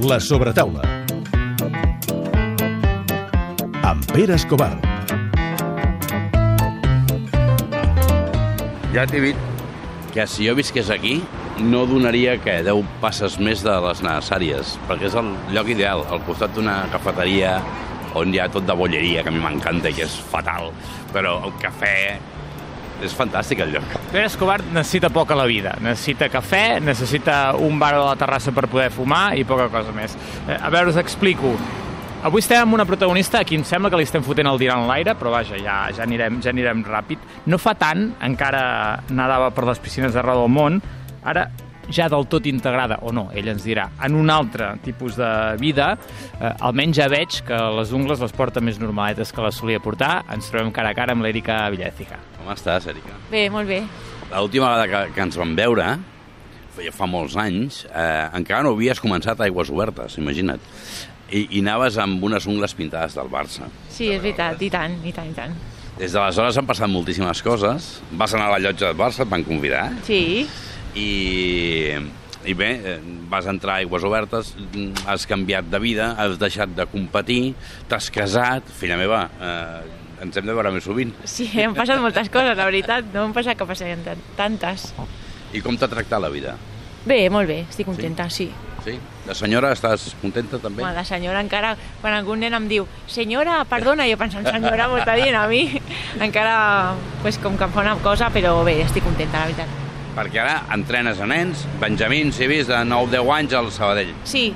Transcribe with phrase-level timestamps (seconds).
[0.00, 0.82] La sobretaula.
[3.82, 4.70] Amb Pere Escobar.
[8.94, 9.40] Ja t'he dit
[10.14, 11.16] que si jo visqués aquí
[11.58, 16.22] no donaria que 10 passes més de les necessàries, perquè és el lloc ideal, al
[16.30, 17.58] costat d'una cafeteria
[18.14, 20.70] on hi ha tot de bolleria, que a mi m'encanta i que és fatal,
[21.10, 21.96] però el cafè
[23.04, 23.98] és fantàstic el lloc.
[24.12, 25.74] Pere Escobar necessita poc a la vida.
[25.84, 30.16] Necessita cafè, necessita un bar a la terrassa per poder fumar i poca cosa més.
[30.46, 31.54] Eh, a veure, us explico.
[32.26, 34.80] Avui estem amb una protagonista a qui em sembla que li estem fotent el dinar
[34.80, 37.22] en l'aire, però vaja, ja, ja, anirem, ja anirem ràpid.
[37.46, 40.80] No fa tant, encara nadava per les piscines d'arreu del món,
[41.22, 41.46] ara
[41.94, 45.92] ja del tot integrada, o no, ell ens dirà, en un altre tipus de vida,
[46.40, 50.24] eh, almenys ja veig que les ungles les porta més normaletes que les solia portar.
[50.34, 52.20] Ens trobem cara a cara amb l'Èrica Villézica.
[52.48, 53.12] Com estàs, Erika?
[53.28, 53.82] Bé, molt bé.
[54.30, 55.84] L'última vegada que, que ens vam veure,
[56.80, 60.64] ja fa molts anys, eh, encara no havies començat Aigües Obertes, imagina't.
[61.28, 63.68] I, I anaves amb unes ungles pintades del Barça.
[63.92, 65.52] Sí, és veritat, i tant, i tant, i tant.
[65.98, 67.90] Des d'aleshores han passat moltíssimes coses.
[68.16, 69.84] Vas anar a la llotja del Barça, et van convidar.
[70.08, 70.48] Sí,
[70.96, 71.08] I,
[72.48, 74.56] i bé, eh, vas entrar a Aigües Obertes,
[75.04, 77.42] has canviat de vida, has deixat de competir,
[77.92, 81.12] t'has casat, filla meva, eh, ens hem de veure més sovint.
[81.24, 83.04] sí, han passat moltes coses, la veritat.
[83.14, 83.64] No em pensava que
[84.04, 84.92] tant- tantes.
[85.52, 86.56] I com t'ha tractat la vida?
[87.06, 88.50] Bé, molt bé, estic contenta, sí.
[88.84, 88.98] Sí?
[89.26, 90.82] De senyora, estàs contenta també?
[90.82, 94.98] Home, la senyora encara, quan algun nen em diu senyora, perdona, jo pensant, senyora, m'ho
[94.98, 95.80] està dient a mi,
[96.26, 99.68] encara, pues, com que em fa una cosa, però bé, estic contenta, la veritat.
[100.18, 104.14] Perquè ara entrenes a nens, benjamins, he vist, de 9-10 anys al Sabadell.
[104.24, 104.52] Sí,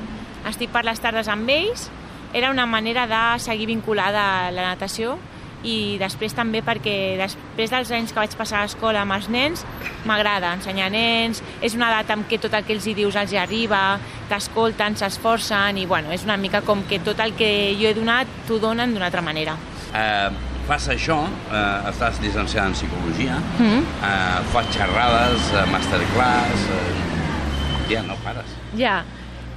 [0.48, 1.88] estic per les tardes amb ells,
[2.34, 5.18] era una manera de seguir vinculada a la natació
[5.64, 9.64] i després també perquè després dels anys que vaig passar a l'escola amb els nens
[10.04, 13.32] m'agrada ensenyar nens, és una edat en què tot el que els hi dius els
[13.32, 17.88] hi arriba, t'escolten, s'esforcen i bueno, és una mica com que tot el que jo
[17.88, 19.54] he donat t'ho donen d'una altra manera.
[19.94, 20.30] Eh,
[20.66, 21.20] fas això,
[21.52, 23.82] eh, estàs llicenciada en Psicologia, Mm.
[24.02, 26.68] eh, fas xerrades, eh, masterclass...
[26.70, 27.10] Eh,
[27.90, 28.46] ja, no pares.
[28.78, 29.02] Ja,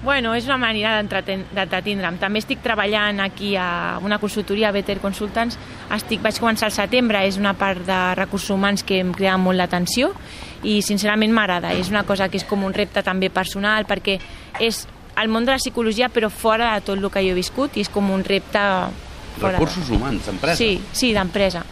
[0.06, 2.16] bueno, és una manera d'entretindre'm.
[2.22, 5.58] També estic treballant aquí a una consultoria, Better Consultants.
[5.96, 9.58] Estic, vaig començar al setembre, és una part de recursos humans que em crea molt
[9.60, 10.14] l'atenció
[10.64, 11.74] i sincerament m'agrada.
[11.74, 14.20] És una cosa que és com un repte també personal perquè
[14.62, 14.86] és
[15.18, 17.82] el món de la psicologia però fora de tot el que jo he viscut i
[17.86, 18.60] és com un repte...
[19.36, 20.56] Fora de- Recursos humans, empresa.
[20.56, 21.66] Sí, sí, d'empresa.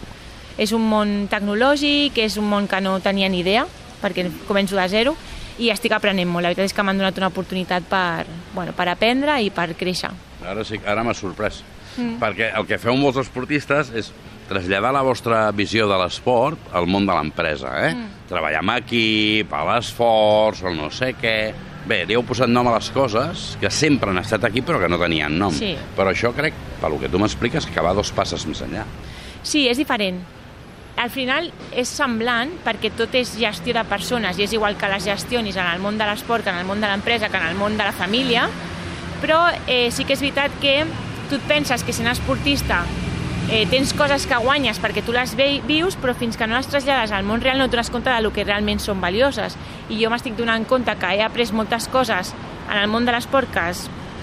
[0.58, 3.64] És un món tecnològic, és un món que no tenia ni idea,
[4.02, 5.16] perquè començo de zero,
[5.58, 6.42] i estic aprenent molt.
[6.42, 10.10] La veritat és que m'han donat una oportunitat per, bueno, per aprendre i per créixer.
[10.44, 11.62] Ara sí, ara m'ha sorprès.
[11.96, 12.16] Mm.
[12.22, 14.10] Perquè el que feu molts esportistes és
[14.48, 17.92] traslladar la vostra visió de l'esport al món de l'empresa, eh?
[17.94, 18.26] Mm.
[18.28, 21.36] Treballar amb equip, a l'esforç, o no sé què...
[21.84, 24.88] Bé, li heu posat nom a les coses que sempre han estat aquí però que
[24.88, 25.52] no tenien nom.
[25.52, 25.74] Sí.
[25.96, 28.86] Però això crec, pel que tu m'expliques, que va dos passes més enllà.
[29.44, 30.22] Sí, és diferent.
[30.96, 35.04] Al final és semblant perquè tot és gestió de persones i és igual que les
[35.04, 37.58] gestionis en el món de l'esport, que en el món de l'empresa, que en el
[37.58, 38.46] món de la família,
[39.20, 40.84] però eh, sí que és veritat que
[41.30, 42.84] tu et penses que sent esportista
[43.48, 47.12] eh, tens coses que guanyes perquè tu les vius, però fins que no les trasllades
[47.12, 49.58] al món real no dones compte de lo que realment són valioses.
[49.90, 52.34] I jo m'estic donant compte que he après moltes coses
[52.70, 53.68] en el món de l'esport que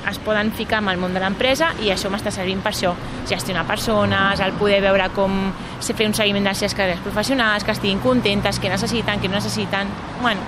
[0.10, 2.94] es, poden ficar amb el món de l'empresa i això m'està servint per això.
[3.30, 7.64] Gestionar persones, el poder veure com se fer un seguiment de les seves carreres professionals,
[7.64, 9.92] que estiguin contentes, que necessiten, que no necessiten...
[10.22, 10.42] Bueno,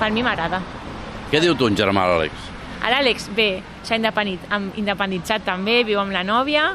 [0.00, 0.62] per mi m'agrada.
[1.30, 2.50] Què diu ton germà, l'Àlex?
[2.82, 3.50] L'Àlex, bé,
[3.86, 6.72] s'ha independitzat també, viu amb la nòvia,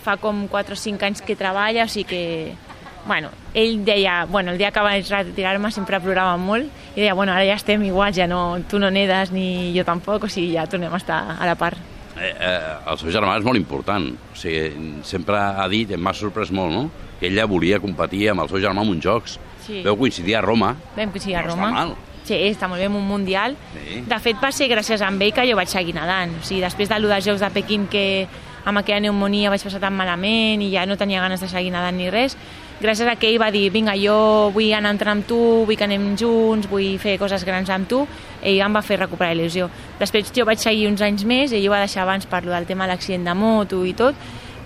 [0.00, 2.69] fa com 4 o 5 anys que treballa, o sigui que...
[3.06, 7.32] Bueno, ell deia, bueno, el dia que vaig retirar-me sempre plorava molt i deia, bueno,
[7.32, 10.66] ara ja estem iguals, ja no, tu no nedes ni jo tampoc, o sigui, ja
[10.68, 11.78] tornem a estar a la part.
[12.20, 14.10] Eh, eh, el seu germà és molt important.
[14.12, 16.90] O sigui, sempre ha dit, em m'ha sorprès molt, no?,
[17.20, 19.38] que ella volia competir amb el seu germà en uns jocs.
[19.66, 19.82] Sí.
[19.84, 20.74] Veu coincidir a Roma.
[20.96, 21.66] Vam coincidir a No Roma.
[21.68, 21.96] està mal.
[22.24, 23.56] Sí, està molt bé, en un mundial.
[23.74, 24.02] Sí.
[24.08, 26.36] De fet, va ser gràcies a ell que jo vaig seguir nedant.
[26.40, 28.26] O sigui, després de lo dels Jocs de Pequín, que
[28.64, 31.96] amb aquella pneumonia vaig passar tan malament i ja no tenia ganes de seguir nedant
[31.96, 32.36] ni res,
[32.80, 35.38] gràcies a que ell va dir, vinga, jo vull anar a entrenar amb tu,
[35.68, 38.02] vull que anem junts, vull fer coses grans amb tu,
[38.42, 39.68] ell em va fer recuperar il·lusió.
[40.00, 42.86] Després jo vaig seguir uns anys més, ell ho va deixar abans per del tema
[42.88, 44.14] de l'accident de moto i tot,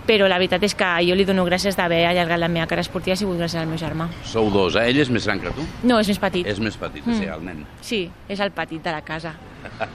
[0.05, 3.15] però la veritat és que jo li dono gràcies d'haver allargat la meva carrera esportiva,
[3.15, 4.07] ha sigut gràcies al meu germà.
[4.29, 4.91] Sou dos, eh?
[4.91, 5.65] Ell és més gran que tu?
[5.83, 6.47] No, és més petit.
[6.47, 7.19] És més petit, Mm.
[7.19, 7.65] sí, el nen.
[7.81, 9.33] Sí, és el petit de la casa.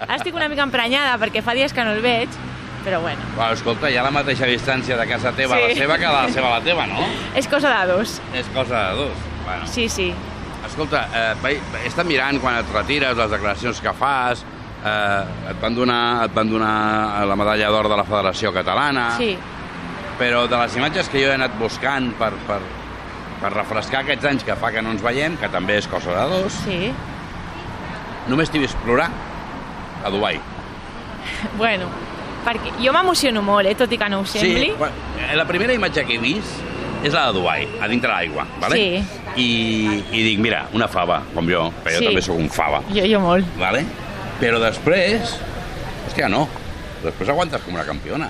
[0.01, 2.27] Ara estic una mica emprenyada perquè fa dies que no el veig,
[2.83, 5.75] però bueno, Bueno, escolta, hi ha la mateixa distància de casa teva a la Sí.
[5.81, 7.05] seva que la seva a la teva, no?
[7.35, 8.21] és cosa de dos.
[8.33, 9.17] És cosa de dos.
[9.45, 9.67] Bueno.
[9.67, 10.13] Sí, sí.
[10.65, 14.43] Escolta, eh, he estat mirant quan et retires, les declaracions que fas,
[14.85, 19.37] eh, et, van donar, et van donar la medalla d'or de la Federació Catalana, Sí,
[20.19, 22.59] però de les imatges que jo he anat buscant per, per,
[23.41, 26.25] per refrescar aquests anys que fa que no ens veiem, que també és cosa de
[26.35, 26.91] dos, sí.
[28.27, 29.09] només t'he vist plorar
[30.03, 30.39] a Dubai.
[31.57, 31.87] Bueno,
[32.45, 34.69] perquè jo m'emociono molt, eh, tot i que no ho sembli.
[34.71, 36.59] Sí, quan- eh, la primera imatge que he vist
[37.03, 38.75] és la de Dubai, a dintre l'aigua, ¿vale?
[38.75, 39.03] Sí.
[39.39, 42.05] I, I dic, mira, una fava, com jo, jo Sí.
[42.05, 43.45] també sóc un fava, Jo, jo molt.
[43.57, 43.85] ¿vale?
[44.39, 45.37] Però després,
[46.07, 46.47] hòstia, no,
[47.03, 48.29] després aguantes com una campiona.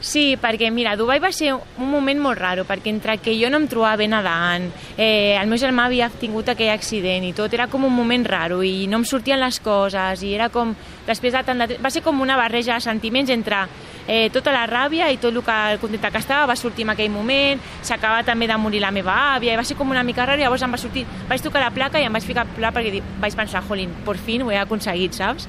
[0.00, 3.58] Sí, perquè mira, Dubai va ser un moment molt raro, perquè entre que jo no
[3.60, 7.66] em trobava bé nedant, eh, el meu germà havia tingut aquell accident i tot, era
[7.68, 10.72] com un moment raro i no em sortien les coses i era com,
[11.04, 11.76] després de tant de...
[11.84, 13.58] Va ser com una barreja de sentiments entre
[14.06, 17.12] eh, tota la ràbia i tot el que contenta que estava va sortir en aquell
[17.12, 20.40] moment, s'acaba també de morir la meva àvia, i va ser com una mica raro,
[20.40, 22.72] i llavors em va sortir, vaig tocar la placa i em vaig ficar a plorar
[22.78, 25.44] perquè vaig pensar, jolín, por fin ho he aconseguit, saps?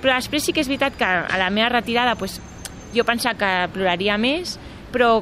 [0.00, 2.40] Però després sí que és veritat que a la meva retirada pues,
[2.94, 4.58] jo pensava que ploraria més,
[4.92, 5.20] però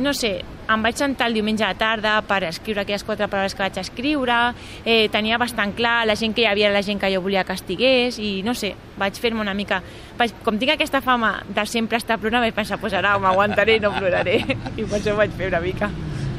[0.00, 0.38] no sé,
[0.70, 3.78] em vaig sentar el diumenge a la tarda per escriure aquelles quatre paraules que vaig
[3.82, 4.38] escriure,
[4.84, 7.56] eh, tenia bastant clar la gent que hi havia la gent que jo volia que
[7.58, 9.80] estigués i no sé, vaig fer-me una mica...
[10.20, 13.82] Vaig, com tinc aquesta fama de sempre estar plorant, vaig pensar, pues ara m'aguantaré i
[13.82, 14.38] no ploraré.
[14.78, 15.90] I per això vaig fer una mica.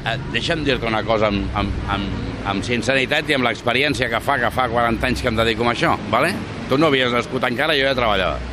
[0.01, 4.39] Eh, deixa'm dir-te una cosa amb, amb, amb, amb sinceritat i amb l'experiència que fa,
[4.42, 6.33] que fa 40 anys que em dedico a això, ¿vale?
[6.69, 8.50] Tu no havies nascut encara, jo ja treballava.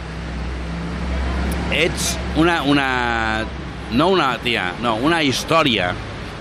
[1.79, 3.45] Ets una, una...
[3.95, 5.95] No una tia, no, una història,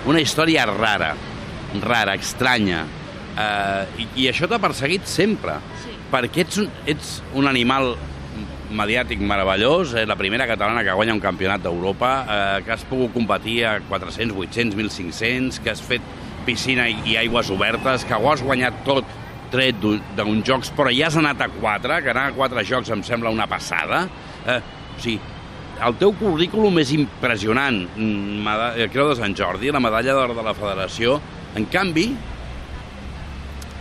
[0.04, 1.14] una història rara,
[1.80, 2.82] rara, estranya,
[3.40, 5.94] eh, i, i això t'ha perseguit sempre, Sí.
[6.12, 7.94] perquè ets un, ets un animal
[8.76, 13.14] mediàtic meravellós, eh, la primera catalana que guanya un campionat d'Europa, eh, que has pogut
[13.16, 16.04] competir a 400, 800, 1.500, que has fet
[16.44, 19.08] piscina i, i aigües obertes, que ho has guanyat tot
[19.48, 22.92] tret d'un- d'uns jocs, però ja has anat a quatre, que anar a quatre jocs
[22.92, 24.04] em sembla una passada.
[24.44, 24.60] Eh,
[24.98, 25.20] o sigui,
[25.86, 27.84] el teu currículum és impressionant.
[27.96, 31.20] Mm, meda- eh, Creu de Sant Jordi, la medalla d'or de la federació.
[31.54, 32.10] En canvi,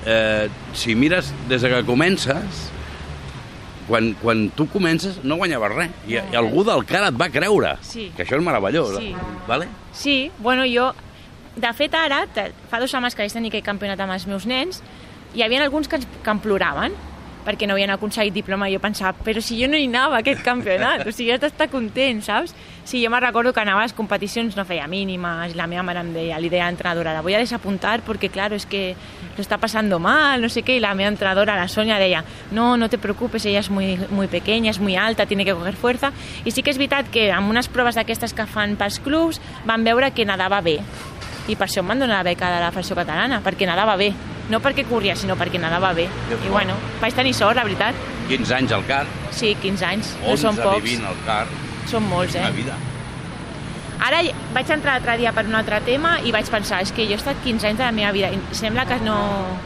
[0.06, 2.70] eh, si mires des de que comences,
[3.88, 5.92] quan, quan tu comences no guanyaves res.
[6.08, 7.76] I, i algú del cara et va creure.
[7.82, 8.10] Sí.
[8.16, 8.98] Que això és meravellós.
[9.00, 9.14] Sí.
[9.48, 9.68] Vale?
[9.94, 10.94] Sí, bueno, jo...
[11.58, 12.20] De fet, ara,
[12.70, 14.84] fa dos setmanes que vaig tenir aquest campionat amb els meus nens,
[15.34, 16.94] hi havia alguns que, ens, que em ploraven
[17.48, 20.24] perquè no havien aconseguit diploma i jo pensava, però si jo no hi anava a
[20.24, 22.52] aquest campionat, o sigui, has d'estar content, saps?
[22.88, 26.04] Sí, jo me recordo que anava a les competicions, no feia mínimes, la meva mare
[26.04, 28.96] em deia, li deia a l'entrenadora, la voy a desapuntar porque claro, es que
[29.36, 32.76] lo está pasando mal, no sé qué, y la meva entrenadora, la Sonia, deia, no,
[32.76, 36.12] no te preocupes, ella es muy, muy pequeña, es muy alta, tiene que coger fuerza,
[36.44, 39.84] i sí que és veritat que amb unes proves d'aquestes que fan pels clubs van
[39.88, 40.80] veure que nadava bé,
[41.48, 44.12] i per això em van donar la beca de la Federació Catalana, perquè nadava bé,
[44.50, 46.08] no perquè corria, sinó perquè nadava bé.
[46.38, 47.96] I bueno, vaig tenir sort, la veritat.
[48.28, 51.46] 15 anys al car, Sí, 15 anys, no 11 són pocs, vivint al car,
[51.88, 52.56] són molts, una eh?
[52.56, 52.78] vida.
[54.08, 54.20] Ara
[54.54, 57.20] vaig entrar l'altre dia per un altre tema i vaig pensar, és que jo he
[57.20, 59.18] estat 15 anys de la meva vida i sembla que, no,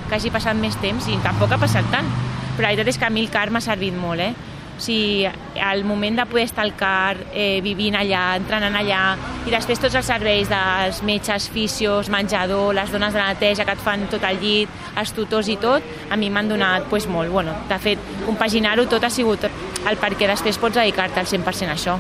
[0.08, 2.08] que hagi passat més temps i tampoc ha passat tant.
[2.56, 4.34] Però la veritat és que a mi el CAR m'ha servit molt, eh?
[4.82, 5.28] O sigui,
[5.62, 9.02] el moment de poder estar al CAR, eh, vivint allà, entrenant allà,
[9.46, 13.76] i després tots els serveis dels metges, fisios, menjador, les dones de la neteja que
[13.78, 17.30] et fan tot el llit, els tutors i tot, a mi m'han donat pues, molt.
[17.30, 21.76] Bueno, de fet, compaginar-ho tot ha sigut el perquè després pots dedicar-te al 100% a
[21.78, 22.00] això.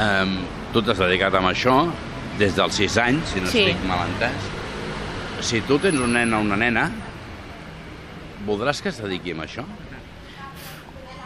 [0.00, 0.34] Um,
[0.72, 1.76] tu t'has dedicat amb això
[2.40, 3.68] des dels 6 anys, si no Sí.
[3.68, 4.50] estic mal entès.
[5.46, 6.90] Si tu tens un nen o una nena,
[8.48, 9.64] voldràs que es dediqui a això?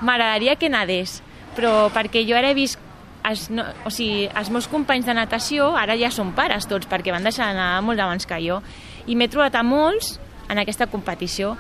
[0.03, 1.21] M'agradaria que nadés,
[1.55, 2.81] però perquè jo ara he vist
[3.25, 7.15] els, no, o sigui, els meus companys de natació ara ja són pares tots, perquè
[7.15, 8.61] van deixar d'anar molt abans que jo.
[9.07, 10.19] I m'he trobat a molts
[10.51, 11.55] en aquesta competició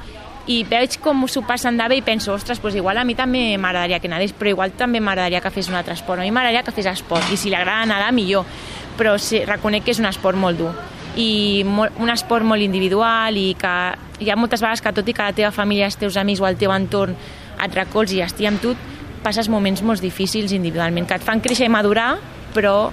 [0.46, 3.54] i veig com s'ho passen de bé i penso, ostres, doncs igual a mi també
[3.56, 6.20] m'agradaria que nadés, però igual també m'agradaria que fes un altre esport.
[6.20, 8.44] A mi m'agradaria que fes esport, i si li agrada nedar, millor.
[8.98, 10.74] Però sí, reconec que és un esport molt dur
[11.16, 13.74] i molt, un esport molt individual i que
[14.18, 16.48] hi ha moltes vegades que tot i que la teva família, els teus amics o
[16.48, 17.14] el teu entorn
[17.64, 18.74] et recolzi i estigui amb tu,
[19.24, 22.18] passes moments molt difícils individualment, que et fan créixer i madurar,
[22.54, 22.90] però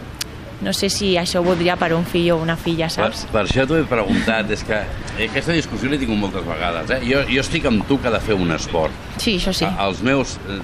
[0.62, 3.26] no sé si això ho voldria per un fill o una filla, Per, saps?
[3.34, 4.78] per això t'ho he preguntat, és que
[5.26, 6.90] aquesta discussió l'he tingut moltes vegades.
[6.92, 7.00] Eh?
[7.10, 8.94] Jo, jo estic amb tu que ha de fer un esport.
[9.18, 9.66] Sí, això sí.
[9.66, 10.60] A- Els meus, eh,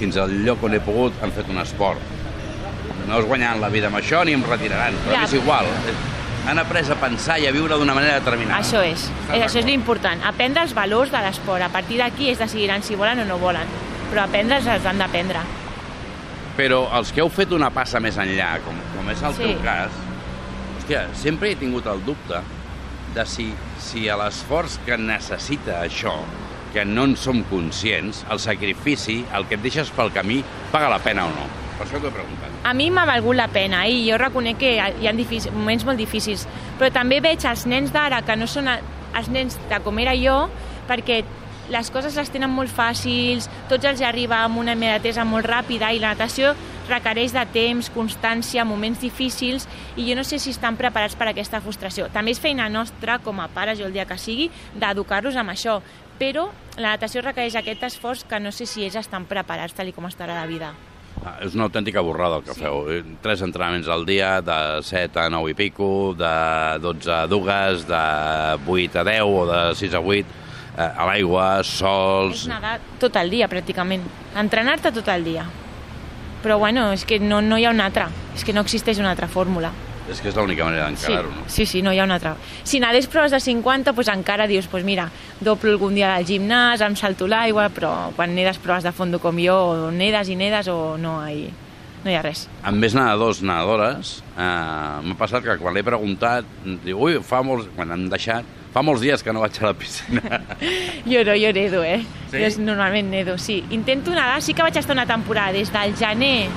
[0.00, 1.98] fins al lloc on he pogut, han fet un esport.
[3.08, 5.24] No es guanyaran la vida amb això ni em retiraran, però Ja.
[5.24, 5.64] és igual.
[6.48, 8.62] Han après a pensar i a viure d'una manera determinada.
[8.62, 9.02] Això és,
[9.34, 11.60] és això és l'important, aprendre els valors de l'esport.
[11.62, 13.68] A partir d'aquí es decidiran si volen o no volen,
[14.08, 15.42] però aprendre'ls els han d'aprendre.
[16.56, 19.42] Però els que heu fet una passa més enllà, com, com és el Sí.
[19.44, 19.92] teu cas,
[20.78, 22.40] hòstia, sempre he tingut el dubte
[23.14, 26.16] de si, si a l'esforç que necessita això
[26.72, 30.98] que no en som conscients, el sacrifici, el que et deixes pel camí, paga la
[30.98, 31.46] pena o no?
[31.78, 32.60] Per això t'ho he preguntat.
[32.66, 36.00] A mi m'ha valgut la pena i jo reconec que hi ha difícil, moments molt
[36.00, 36.46] difícils,
[36.78, 40.40] però també veig els nens d'ara que no són els nens de com era jo,
[40.88, 41.22] perquè
[41.68, 46.00] les coses les tenen molt fàcils, tots els arriba amb una immediatesa molt ràpida i
[46.00, 46.54] la natació
[46.88, 51.60] requereix de temps, constància, moments difícils i jo no sé si estan preparats per aquesta
[51.60, 52.08] frustració.
[52.12, 55.78] També és feina nostra, com a pares, jo el dia que sigui, d'educar-los amb això,
[56.18, 60.08] però la natació requereix aquest esforç que no sé si ells estan preparats tal com
[60.08, 60.72] estarà la vida.
[61.24, 62.60] Ah, és una autèntica borrada el que sí.
[62.62, 62.84] feu.
[62.92, 67.86] Eh, Tres entrenaments al dia, de 7 a 9 i pico, de 12 a 2,
[67.88, 68.02] de
[68.66, 70.26] 8 a 10 o de 6 a 8,
[70.76, 72.46] eh, a l'aigua, És sols...
[72.50, 74.06] nedar tot el dia, pràcticament.
[74.38, 75.44] Entrenar-te tot el dia.
[76.42, 78.08] Però, bueno, és que no, no hi ha una altra.
[78.36, 79.72] És que no existeix una altra fórmula.
[80.08, 81.44] És que és l'única manera Sí, d'encarar-ho, no?
[81.52, 82.34] sí, sí, no hi ha una altra.
[82.64, 85.08] Si nedés proves de 50, doncs encara dius, doncs mira,
[85.40, 89.36] doblo algun dia al gimnàs, em salto l'aigua, però quan nedes proves de fondo com
[89.38, 89.56] jo,
[89.88, 91.50] o nedes i nedes o no hi,
[92.04, 92.46] no hi ha res.
[92.64, 94.46] Amb més nedadors, nedadores, eh,
[95.04, 96.48] m'ha passat que quan l'he preguntat,
[96.84, 97.68] diu, ui, fa molts...
[97.76, 100.40] quan han deixat, fa molts dies que no vaig a la piscina.
[101.08, 102.00] Jo no, jo nedo, eh?
[102.30, 102.40] Sí?
[102.40, 103.60] Jo normalment nedo, sí.
[103.76, 106.48] Intento nedar, sí que vaig estar una temporada des del gener,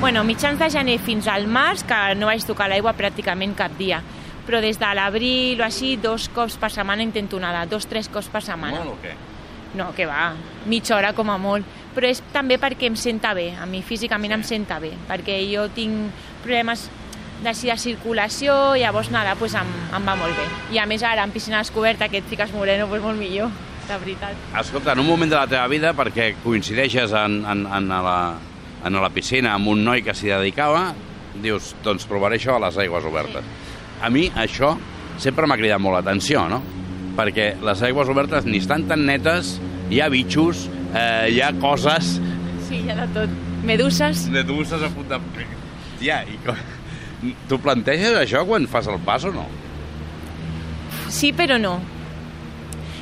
[0.00, 4.02] bueno, mitjans de gener fins al març, que no vaig tocar l'aigua pràcticament cap dia.
[4.46, 8.28] Però des de l'abril o així, dos cops per setmana intento nedar, dos, tres cops
[8.30, 8.84] per setmana.
[8.84, 9.14] Molt o què?
[9.76, 10.30] No, que va,
[10.70, 11.66] mitja hora com a molt.
[11.96, 15.66] Però és també perquè em senta bé, a mi físicament em senta bé, perquè jo
[15.74, 16.12] tinc
[16.44, 16.86] problemes
[17.42, 20.46] de, si de circulació, llavors nada, pues em, em va molt bé.
[20.76, 23.50] I a més ara, en piscina descoberta, que et fiques moreno, pues molt millor,
[23.88, 24.44] de veritat.
[24.60, 28.18] Escolta, en un moment de la teva vida, perquè coincideixes en, en, en, la,
[28.84, 30.90] en la piscina amb un noi que s'hi dedicava,
[31.42, 33.44] dius, doncs provaré això a les aigües obertes.
[34.02, 34.74] A mi això
[35.22, 36.62] sempre m'ha cridat molt l'atenció, no?
[37.16, 39.56] Perquè les aigües obertes ni estan tan netes,
[39.90, 42.16] hi ha bitxos, eh, hi ha coses...
[42.68, 43.36] Sí, hi ha de tot.
[43.66, 45.46] Meduses, De dulces a punt de...
[46.02, 46.54] Ja, i co...
[47.48, 49.46] Tu planteges això quan fas el pas o no?
[51.10, 51.78] sí però no.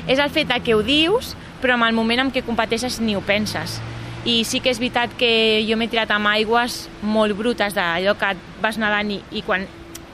[0.07, 3.21] És el fet que ho dius, però en el moment en què competeixes ni ho
[3.25, 3.79] penses.
[4.25, 8.31] I sí que és veritat que jo m'he tirat amb aigües molt brutes d'allò que
[8.61, 9.67] vas nedant i, i quan,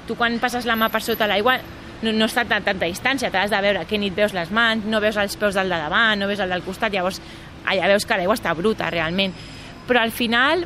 [0.07, 1.55] tu quan passes la mà per sota l'aigua
[2.01, 4.83] no, no està a tanta distància, t'has de veure que ni et veus les mans,
[4.83, 7.21] no veus els peus del de davant, no veus el del costat, llavors
[7.63, 9.31] allà veus que l'aigua està bruta realment.
[9.87, 10.65] Però al final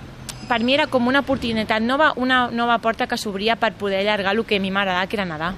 [0.49, 4.35] per mi era com una oportunitat nova, una nova porta que s'obria per poder allargar
[4.35, 5.53] el que a mi m'agradava, que era nedar.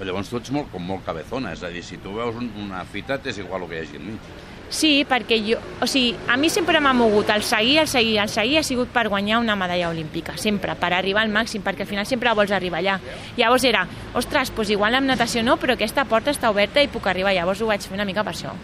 [0.00, 2.84] Llavors tu ets molt, com molt cabezona, és a dir, si tu veus un, una
[2.88, 4.30] fita t'és igual el que hi hagi al mig.
[4.70, 5.58] Sí, perquè jo...
[5.82, 8.92] O sigui, a mi sempre m'ha mogut el seguir, el seguir, el seguir ha sigut
[8.94, 12.52] per guanyar una medalla olímpica, sempre, per arribar al màxim, perquè al final sempre vols
[12.54, 13.00] arribar allà.
[13.36, 13.82] Llavors era,
[14.14, 17.60] ostres, doncs igual amb natació no, però aquesta porta està oberta i puc arribar, llavors
[17.64, 18.54] ho vaig fer una mica per això.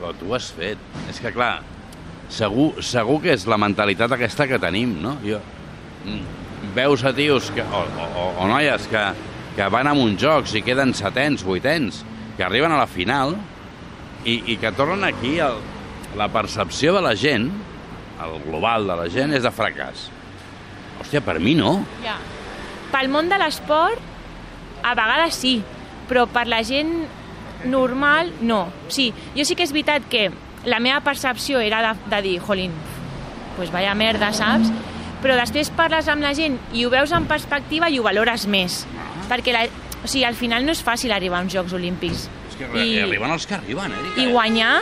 [0.00, 0.82] Però tu ho has fet.
[1.12, 1.60] És que, clar,
[2.34, 5.14] segur, segur que és la mentalitat aquesta que tenim, no?
[5.22, 5.38] Jo,
[6.02, 9.04] mm, veus a tios que, o, o, o noies que,
[9.54, 12.02] que van a uns jocs i queden setens, vuitens,
[12.36, 13.36] que arriben a la final
[14.28, 15.60] i, i que tornen aquí el,
[16.18, 17.48] la percepció de la gent,
[18.18, 20.08] el global de la gent, és de fracàs.
[20.98, 21.78] Hòstia, per mi no.
[22.02, 22.18] Ja.
[22.92, 24.02] Pel món de l'esport,
[24.82, 25.58] a vegades sí,
[26.08, 26.92] però per la gent
[27.68, 28.66] normal, no.
[28.88, 30.28] Sí, jo sí que és veritat que
[30.68, 32.74] la meva percepció era de, de dir, jolín,
[33.56, 34.72] pues vaya merda, saps?
[35.22, 38.84] Però després parles amb la gent i ho veus en perspectiva i ho valores més.
[39.30, 39.64] Perquè la,
[40.04, 42.28] o sigui, al final no és fàcil arribar a uns Jocs Olímpics.
[42.58, 42.96] Que I...
[43.06, 44.24] arriben els que arriben, eh?
[44.24, 44.78] I guanyar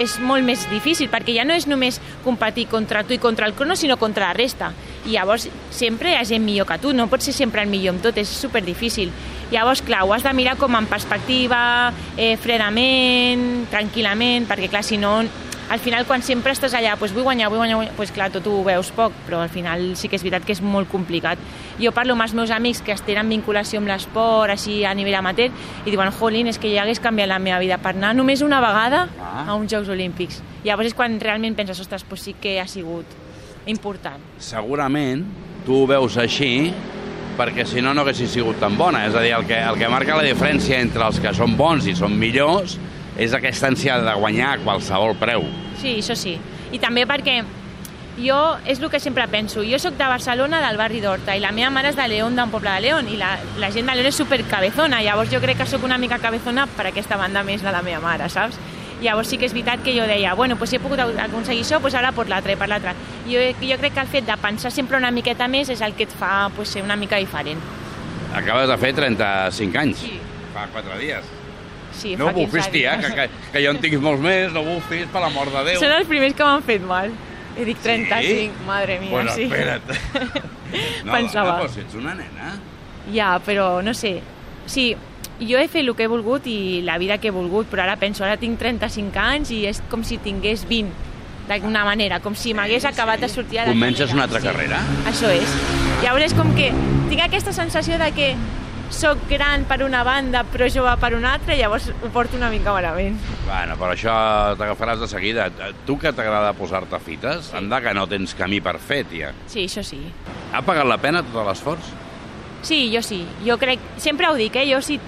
[0.00, 3.54] és molt més difícil, perquè ja no és només competir contra tu i contra el
[3.54, 4.72] crono, sinó contra la resta.
[5.06, 7.94] I llavors sempre hi ha gent millor que tu, no pots ser sempre el millor
[7.94, 9.12] en tot, és super difícil.
[9.52, 14.98] Llavors, clar, ho has de mirar com en perspectiva, eh, fredament, tranquil·lament, perquè clar, si
[14.98, 15.20] no,
[15.70, 17.88] al final quan sempre estàs allà, pues, vull guanyar, vull guanyar, vull...
[17.96, 20.60] pues, clar, tot ho veus poc, però al final sí que és veritat que és
[20.62, 21.38] molt complicat.
[21.80, 25.50] Jo parlo amb els meus amics que tenen vinculació amb l'esport, així a nivell amateur,
[25.84, 28.60] i diuen, jolín, és que ja hagués canviat la meva vida per anar només una
[28.60, 29.46] vegada Ah.
[29.48, 30.42] a uns Jocs Olímpics.
[30.64, 33.06] Llavors és quan realment penses, ostres, pues sí que ha sigut
[33.66, 34.20] important.
[34.38, 35.24] segurament
[35.64, 36.72] tu ho veus així
[37.38, 39.06] perquè si no no haguessis sigut tan bona.
[39.08, 41.86] És a dir, el que, el que marca la diferència entre els que són bons
[41.86, 42.76] i són millors
[43.18, 45.46] és aquesta ànsia de guanyar a qualsevol preu.
[45.80, 46.34] Sí, això sí.
[46.74, 47.42] I també perquè
[48.18, 51.50] jo, és el que sempre penso, jo sóc de Barcelona, del barri d'Horta, i la
[51.52, 54.10] meva mare és de León, d'un poble de León, i la, la gent de León
[54.10, 57.74] és supercabezona, llavors jo crec que sóc una mica cabezona per aquesta banda més de
[57.74, 58.58] la meva mare, saps?
[59.02, 61.80] Llavors sí que és veritat que jo deia, bueno, pues si he pogut aconseguir això,
[61.82, 62.94] pues ara per l'altre, per l'altre.
[63.26, 66.06] Jo, jo crec que el fet de pensar sempre una miqueta més és el que
[66.06, 67.60] et fa pues, ser una mica diferent.
[68.34, 70.06] Acabes de fer 35 anys.
[70.06, 70.20] Sí.
[70.54, 71.43] Fa 4 dies.
[71.94, 74.64] Sí, no fa 15 bufis, tia, que, que, que jo en tinc molts més, no
[74.66, 75.80] bufis, per l'amor de Déu.
[75.80, 77.12] Són els primers que m'han fet mal.
[77.54, 79.46] I dic 35, madre mia, bueno, sí.
[79.46, 79.82] espera't.
[81.04, 81.52] No, Pensava.
[81.52, 82.48] dona, però si ets una nena.
[83.14, 84.16] Ja, però no sé.
[84.66, 84.88] Sí,
[85.38, 87.94] jo he fet el que he volgut i la vida que he volgut, però ara
[88.00, 91.12] penso, ara tinc 35 anys i és com si tingués 20
[91.46, 94.14] d'alguna manera, com si m'hagués acabat de sortir a la Comences carrera.
[94.16, 94.80] una altra carrera?
[95.10, 95.54] Això és.
[96.02, 96.70] Llavors com que
[97.10, 98.32] tinc aquesta sensació de que
[98.90, 102.72] sóc gran per una banda però jove per una altra llavors ho porto una mica
[102.72, 103.16] malament.
[103.46, 104.14] Bueno, però això
[104.58, 105.48] t'agafaràs de seguida.
[105.86, 107.56] Tu que t'agrada posar-te fites, sí.
[107.58, 109.32] anda que no tens camí per fer, tia.
[109.46, 110.00] Sí, això sí.
[110.52, 111.90] Ha pagat la pena tot l'esforç?
[112.62, 113.24] Sí, jo sí.
[113.44, 114.68] Jo crec, sempre ho dic, eh?
[114.70, 115.00] Jo si,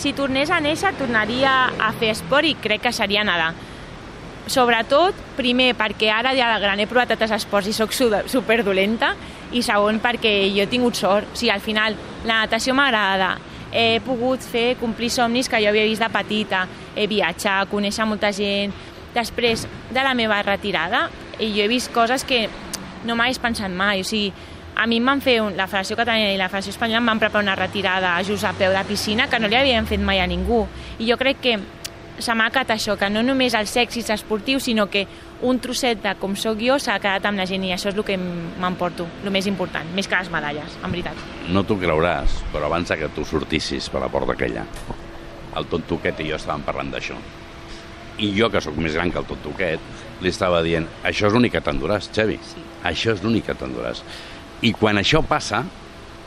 [0.00, 3.52] si tornés a néixer tornaria a fer esport i crec que seria nedar.
[4.46, 9.14] Sobretot, primer, perquè ara ja de gran he provat altres esports i sóc su- superdolenta,
[9.54, 11.30] i segon, perquè jo he tingut sort.
[11.32, 11.96] O sigui, al final,
[12.26, 13.34] la natació m'agrada,
[13.74, 18.32] he pogut fer complir somnis que jo havia vist de petita, he viatjar, conèixer molta
[18.34, 18.74] gent...
[19.14, 19.60] Després
[19.94, 21.04] de la meva retirada,
[21.38, 22.48] i jo he vist coses que
[23.06, 24.00] no m'hagués pensat mai.
[24.02, 24.32] O sigui,
[24.74, 27.22] a mi em van fer, un, la Federació Catalana i la Federació Espanyola em van
[27.22, 30.26] preparar una retirada just a peu de piscina que no li havien fet mai a
[30.26, 30.64] ningú.
[30.98, 31.54] I jo crec que
[32.18, 35.06] se m'ha quedat això, que no només els èxits esportius, sinó que
[35.42, 38.04] un trosset de com sóc jo s'ha quedat amb la gent i això és el
[38.06, 41.18] que m'emporto, el més important, més que les medalles, en veritat.
[41.50, 44.64] No t'ho creuràs, però abans que tu sortissis per la porta aquella,
[45.56, 47.18] el tontuquet i jo estàvem parlant d'això.
[48.18, 49.80] I jo, que sóc més gran que el tontuquet,
[50.22, 52.38] li estava dient, això és l'únic que t'enduràs, Xavi.
[52.42, 52.62] Sí.
[52.86, 54.04] Això és l'únic que t'enduràs.
[54.62, 55.64] I quan això passa,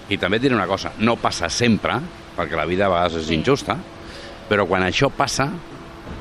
[0.10, 1.96] i també et diré una cosa, no passa sempre,
[2.36, 3.36] perquè la vida a vegades és Sí.
[3.36, 3.78] injusta,
[4.50, 5.50] però quan això passa,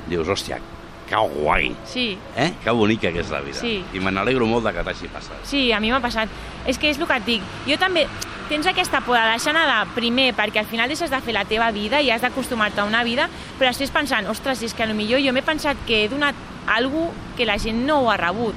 [0.08, 0.58] dius, hòstia,
[1.06, 2.52] que guai, Sí, eh?
[2.64, 3.60] Que bonica que és la vida.
[3.60, 3.84] Sí.
[3.94, 5.44] I me n'alegro molt de que t'hagi passat.
[5.46, 6.28] Sí, a mi m'ha passat.
[6.66, 7.42] És que és el que et dic.
[7.66, 8.06] Jo també
[8.48, 11.70] tens aquesta por de deixar nedar primer perquè al final deixes de fer la teva
[11.74, 15.32] vida i has d'acostumar-te a una vida, però després pensant, ostres, és que millor jo
[15.34, 16.34] m'he pensat que he donat
[16.66, 18.54] alguna que la gent no ho ha rebut.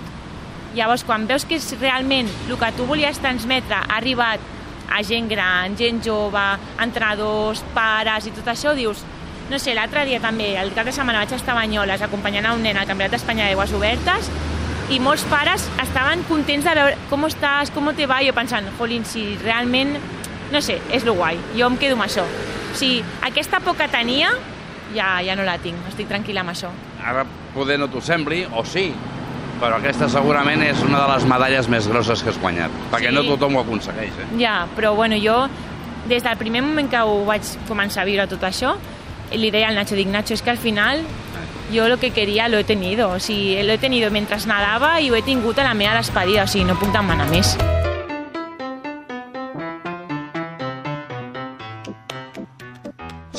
[0.76, 4.40] Llavors, quan veus que és realment el que tu volies transmetre ha arribat
[4.90, 6.44] a gent gran, gent jove,
[6.82, 9.04] entrenadors, pares i tot això, dius,
[9.50, 12.54] no sé, l'altre dia també, el cap de setmana vaig estar a Banyoles acompanyant a
[12.54, 14.30] un nen al Campionat d'Espanya d'aigües obertes
[14.94, 18.66] i molts pares estaven contents de veure com estàs, com te va, i jo pensant,
[18.80, 19.96] jolín, si realment,
[20.52, 22.24] no sé, és lo guai, jo em quedo amb això.
[22.26, 24.30] O sigui, aquesta por que tenia,
[24.96, 26.70] ja, ja no la tinc, estic tranquil·la amb això.
[27.06, 28.92] Ara poder no t'ho sembli, o sí,
[29.62, 33.16] però aquesta segurament és una de les medalles més grosses que has guanyat, perquè Sí.
[33.16, 34.28] no tothom ho aconsegueix, eh?
[34.40, 35.48] Ja, però bueno, jo,
[36.08, 38.76] des del primer moment que ho vaig començar a viure tot això,
[39.32, 41.04] li deia al Nacho, dic, Nacho, és que al final
[41.72, 45.12] yo lo que quería lo he tenido, o sigui, lo he tenido mientras nadava i
[45.12, 47.54] ho he tingut a la meva despedida, o sigui, no puc demanar més.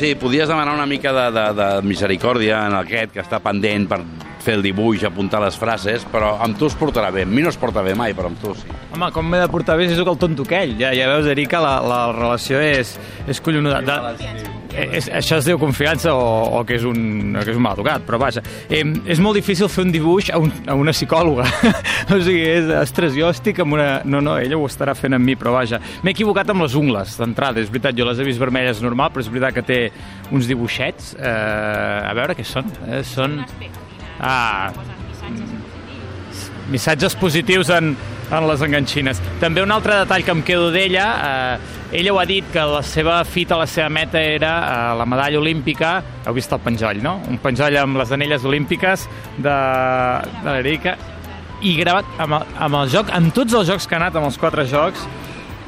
[0.00, 3.98] Sí, podies demanar una mica de, de, de misericòrdia en aquest que està pendent per
[4.40, 7.26] fer el dibuix, apuntar les frases, però amb tu es portarà bé.
[7.26, 8.70] Amb mi no es porta bé mai, però amb tu sí.
[8.94, 10.72] Home, com m'he de portar bé si sóc el tonto aquell?
[10.80, 12.96] Ja, ja veus, Erika, la, la relació és,
[13.28, 13.82] és collonuda.
[13.84, 16.26] De, és, això es diu confiança o,
[16.58, 18.42] o que és un, o que és un mal educat, però vaja.
[18.68, 21.46] Eh, és molt difícil fer un dibuix a, un, a una psicòloga.
[22.14, 23.88] o sigui, és, ostres, jo estic amb una...
[24.04, 25.80] No, no, ella ho estarà fent amb mi, però vaja.
[26.04, 27.62] M'he equivocat amb les ungles, d'entrada.
[27.62, 29.80] És veritat, jo les he vist vermelles normal, però és veritat que té
[30.30, 31.14] uns dibuixets.
[31.18, 32.70] Eh, a veure què són.
[32.88, 33.40] Eh, són...
[34.20, 34.70] Ah,
[36.70, 37.94] missatges positius en,
[38.30, 39.20] en les enganxines.
[39.42, 42.82] També un altre detall que em quedo d'ella, eh, ella ho ha dit que la
[42.86, 47.16] seva fita, la seva meta era eh, la medalla olímpica, heu vist el penjoll, no?
[47.30, 49.56] Un penjoll amb les anelles olímpiques de,
[50.44, 50.94] de l'Erika,
[51.60, 54.30] i gravat amb el, amb el joc, amb tots els jocs que ha anat, amb
[54.30, 55.02] els quatre jocs,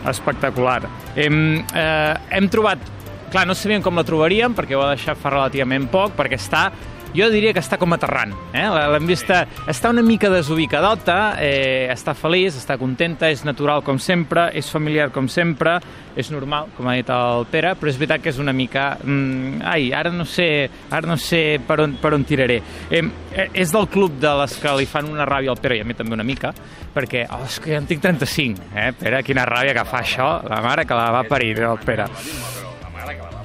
[0.09, 0.81] espectacular.
[1.19, 1.37] Hem,
[1.75, 2.87] eh, hem trobat,
[3.33, 6.69] clar, no sabíem com la trobaríem, perquè ho ha deixat fa relativament poc, perquè està
[7.17, 8.33] jo diria que està com aterrant.
[8.57, 8.65] Eh?
[8.93, 9.43] L'hem vista...
[9.69, 15.11] Està una mica desubicadota, eh, està feliç, està contenta, és natural com sempre, és familiar
[15.15, 15.79] com sempre,
[16.17, 18.93] és normal, com ha dit el Pere, però és veritat que és una mica...
[19.03, 20.49] Mm, ai, ara no sé,
[20.91, 22.61] ara no sé per on, per on tiraré.
[22.91, 23.05] Eh,
[23.53, 25.97] és del club de les que li fan una ràbia al Pere i a mi
[25.99, 26.53] també una mica,
[26.93, 30.35] perquè, oh, és que ja en tinc 35, eh, Pere, quina ràbia que fa això,
[30.49, 32.09] la mare que la va parir, el Pere.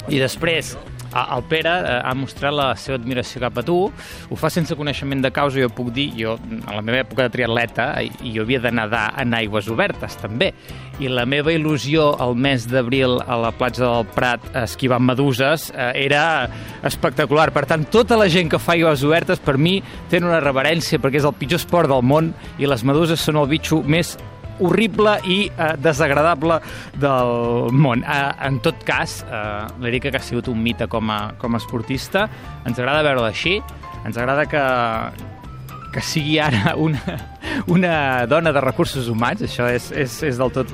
[0.08, 0.78] I després,
[1.36, 5.24] el Pere eh, ha mostrat la seva admiració cap a tu, ho fa sense coneixement
[5.24, 7.90] de causa, jo puc dir, jo, a la meva època de triatleta,
[8.24, 10.52] jo havia de nedar en aigües obertes, també,
[11.00, 15.92] i la meva il·lusió al mes d'abril a la platja del Prat esquivant meduses eh,
[16.08, 16.24] era
[16.88, 17.52] espectacular.
[17.56, 19.78] Per tant, tota la gent que fa aigües obertes, per mi,
[20.12, 23.50] tenen una reverència, perquè és el pitjor esport del món, i les meduses són el
[23.52, 24.16] bitxo més
[24.60, 26.60] horrible i eh, desagradable
[27.00, 28.04] del món.
[28.04, 31.62] Eh, en tot cas, eh, l'Erika, que ha sigut un mite com a, com a
[31.62, 32.28] esportista,
[32.66, 33.58] ens agrada veure-la així,
[34.06, 34.64] ens agrada que,
[35.94, 37.18] que sigui ara una,
[37.68, 40.74] una dona de recursos humans, això és, és, és del, tot,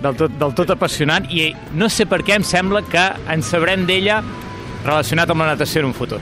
[0.00, 3.86] del, tot, del tot apassionant i no sé per què em sembla que en sabrem
[3.88, 4.20] d'ella
[4.84, 6.20] relacionat amb la natació en un futur.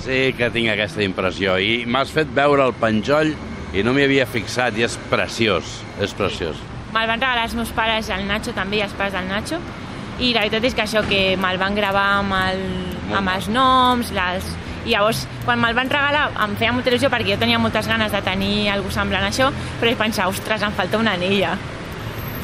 [0.00, 1.58] Sí que tinc aquesta impressió.
[1.60, 3.34] I m'has fet veure el penjoll
[3.76, 6.58] i no m'hi havia fixat i és preciós, és preciós.
[6.94, 9.60] Me'l van regalar els meus pares, el Nacho també, i els pares del Nacho,
[10.20, 12.64] i la veritat és que això, que me'l van gravar amb, el,
[13.16, 14.48] amb els noms, les,
[14.84, 18.12] i llavors, quan me'l van regalar, em feia molta il·lusió perquè jo tenia moltes ganes
[18.12, 21.54] de tenir algú semblant a això, però vaig pensar, ostres, em falta una anella.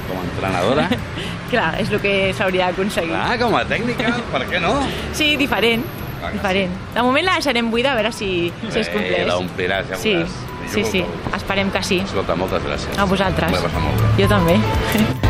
[0.07, 0.89] Com a entrenadora?
[1.51, 3.15] Clar, és el que s'hauria d'aconseguir.
[3.19, 4.77] Ah, com a tècnica, per què no?
[5.15, 5.85] Sí, diferent.
[6.21, 6.73] Que diferent.
[6.95, 8.31] De moment la deixarem buida a veure si,
[8.71, 9.25] si es compleix.
[9.25, 10.39] Eh, l'ompliràs, ja Sí, veuràs.
[10.69, 11.05] Sí, sí.
[11.35, 12.01] Esperem que sí.
[12.07, 12.99] Escolta, moltes gràcies.
[12.99, 13.51] A vosaltres.
[13.51, 14.13] M'ho he passat molt bé.
[14.23, 15.26] Jo també.